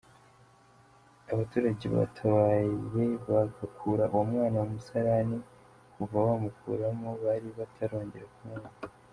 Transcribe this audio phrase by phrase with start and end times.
[1.31, 5.37] Abaturage batabaye bagakura uwo mwana mu musarani,
[5.93, 8.79] kuva bamukuramo bari batarongera kumubona.